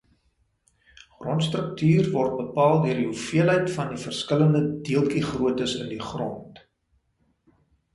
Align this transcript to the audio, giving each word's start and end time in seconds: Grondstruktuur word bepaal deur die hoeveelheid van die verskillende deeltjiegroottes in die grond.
Grondstruktuur 1.25 2.09
word 2.15 2.33
bepaal 2.39 2.81
deur 2.87 3.03
die 3.03 3.07
hoeveelheid 3.11 3.71
van 3.77 3.95
die 3.95 4.03
verskillende 4.09 4.67
deeltjiegroottes 4.91 5.81
in 5.85 5.97
die 5.97 6.05
grond. 6.11 6.69